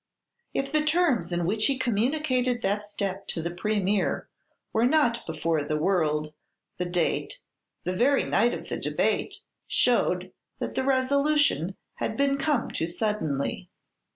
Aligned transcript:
If 0.55 0.71
the 0.71 0.83
terms 0.83 1.31
in 1.31 1.45
which 1.45 1.67
he 1.67 1.77
communicated 1.77 2.63
that 2.63 2.81
step 2.89 3.27
to 3.27 3.41
the 3.43 3.51
Premier 3.53 4.27
were 4.73 4.87
not 4.87 5.23
before 5.27 5.61
the 5.61 5.77
world, 5.77 6.33
the 6.79 6.85
date, 6.87 7.41
the 7.83 7.93
very 7.95 8.23
night 8.23 8.55
of 8.55 8.67
the 8.67 8.77
debate, 8.79 9.43
showed 9.67 10.31
that 10.57 10.73
the 10.73 10.83
resolution 10.83 11.75
had 11.97 12.17
been 12.17 12.37
come 12.37 12.71
to 12.71 12.87
suddenly. 12.89 13.69